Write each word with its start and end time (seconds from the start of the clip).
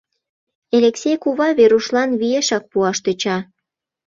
Элексей 0.75 1.15
кува 1.23 1.49
Верушлан 1.57 2.09
виешак 2.21 2.63
пуаш 2.71 2.97
тӧча. 3.03 3.37